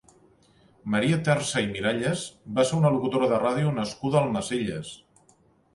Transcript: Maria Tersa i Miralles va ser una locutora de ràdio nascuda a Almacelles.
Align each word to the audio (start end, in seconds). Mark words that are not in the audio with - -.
Maria 0.95 1.19
Tersa 1.27 1.63
i 1.65 1.67
Miralles 1.75 2.23
va 2.57 2.67
ser 2.71 2.81
una 2.81 2.93
locutora 2.97 3.31
de 3.35 3.41
ràdio 3.47 3.79
nascuda 3.79 4.21
a 4.23 4.27
Almacelles. 4.29 4.95